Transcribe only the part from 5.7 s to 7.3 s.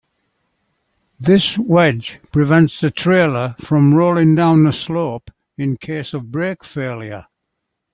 case of brake failure.